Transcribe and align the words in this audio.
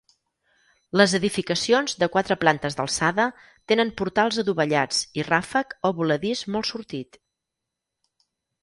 Les 1.01 1.11
edificacions, 1.17 1.93
de 2.03 2.07
quatre 2.15 2.37
plantes 2.45 2.77
d'alçada, 2.79 3.27
tenen 3.73 3.93
portals 4.01 4.41
adovellats 4.45 5.03
i 5.21 5.29
ràfec 5.31 5.79
o 5.91 5.95
voladís 6.03 6.45
molt 6.57 6.73
sortit. 6.75 7.23